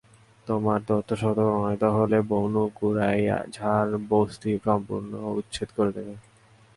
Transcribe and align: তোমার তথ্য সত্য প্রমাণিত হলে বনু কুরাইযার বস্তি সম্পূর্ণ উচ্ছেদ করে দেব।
তোমার 0.47 0.79
তথ্য 0.87 1.09
সত্য 1.15 1.39
প্রমাণিত 1.39 1.83
হলে 1.97 2.17
বনু 2.29 2.63
কুরাইযার 2.75 3.87
বস্তি 4.09 4.51
সম্পূর্ণ 4.65 5.11
উচ্ছেদ 5.39 5.69
করে 5.77 5.91
দেব। 5.91 6.07